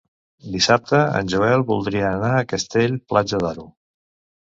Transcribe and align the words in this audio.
Dissabte 0.55 1.01
en 1.19 1.29
Joel 1.35 1.67
voldria 1.69 2.09
anar 2.17 2.35
a 2.41 2.51
Castell-Platja 2.57 3.47
d'Aro. 3.47 3.73